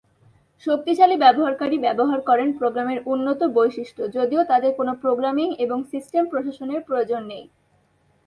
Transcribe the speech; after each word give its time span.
শক্তিশালী 0.67 1.15
ব্যবহারকারী 1.17 1.77
ব্যবহার 1.77 2.19
করেন 2.21 2.49
প্রোগ্রামের 2.53 2.99
উন্নত 3.05 3.41
বৈশিষ্ট্য 3.57 4.01
যদিও 4.13 4.41
তাদের 4.43 4.71
কোন 4.73 4.89
প্রোগ্রামিং 4.93 5.47
এবং 5.55 5.77
সিস্টেম 5.91 6.23
প্রশাসনের 6.27 6.81
প্রয়োজন 6.87 7.21
নেই। 7.25 7.45